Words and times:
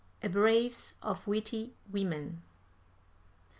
A 0.23 0.27
BRACE 0.29 0.95
OF 1.03 1.27
WITTY 1.27 1.75
WOMEN. 1.91 2.41